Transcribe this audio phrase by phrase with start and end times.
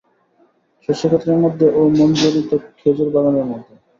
[0.89, 3.73] শস্যক্ষেত্রের মধ্যে ও মঞ্জরিত খেজুর বাগানের মধ্যে?